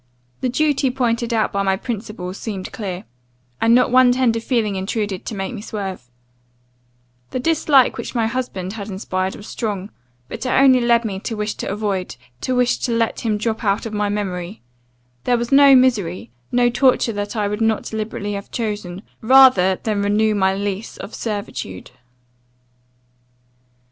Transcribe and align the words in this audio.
The 0.39 0.49
duty 0.49 0.89
pointed 0.89 1.31
out 1.31 1.51
by 1.51 1.61
my 1.61 1.75
principles 1.77 2.39
seemed 2.39 2.71
clear; 2.71 3.03
and 3.61 3.75
not 3.75 3.91
one 3.91 4.11
tender 4.11 4.39
feeling 4.39 4.75
intruded 4.75 5.27
to 5.27 5.35
make 5.35 5.53
me 5.53 5.61
swerve: 5.61 6.09
The 7.29 7.39
dislike 7.39 7.99
which 7.99 8.15
my 8.15 8.25
husband 8.25 8.73
had 8.73 8.89
inspired 8.89 9.35
was 9.35 9.45
strong; 9.45 9.91
but 10.27 10.43
it 10.43 10.49
only 10.49 10.81
led 10.81 11.05
me 11.05 11.19
to 11.19 11.37
wish 11.37 11.53
to 11.53 11.69
avoid, 11.69 12.15
to 12.41 12.55
wish 12.55 12.79
to 12.79 12.91
let 12.91 13.19
him 13.19 13.37
drop 13.37 13.63
out 13.63 13.85
of 13.85 13.93
my 13.93 14.09
memory; 14.09 14.63
there 15.25 15.37
was 15.37 15.51
no 15.51 15.75
misery, 15.75 16.31
no 16.51 16.67
torture 16.67 17.13
that 17.13 17.35
I 17.35 17.47
would 17.47 17.61
not 17.61 17.83
deliberately 17.83 18.33
have 18.33 18.49
chosen, 18.49 19.03
rather 19.21 19.75
than 19.83 20.01
renew 20.01 20.33
my 20.33 20.55
lease 20.55 20.97
of 20.97 21.13
servitude. 21.13 21.91